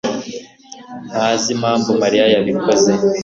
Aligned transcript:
ntazi 1.09 1.47
impamvu 1.55 1.89
Mariya 2.01 2.25
yabikoze. 2.33 2.91